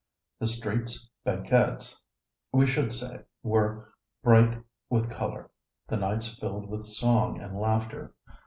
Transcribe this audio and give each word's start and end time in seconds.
The 0.39 0.47
streets, 0.47 1.07
banquettes, 1.23 2.03
we 2.51 2.65
should 2.65 2.91
say, 2.91 3.19
were 3.43 3.93
bright 4.23 4.59
with 4.89 5.11
color, 5.11 5.51
the 5.87 5.95
nights 5.97 6.27
filled 6.39 6.67
with 6.71 6.87
song 6.87 7.39
and 7.39 7.55
laughter. 7.59 8.15